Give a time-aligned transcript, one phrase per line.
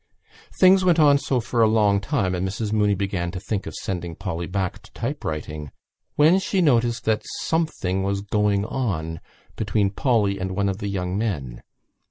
[0.51, 3.75] Things went on so for a long time and Mrs Mooney began to think of
[3.75, 5.71] sending Polly back to typewriting
[6.15, 9.19] when she noticed that something was going on
[9.55, 11.61] between Polly and one of the young men.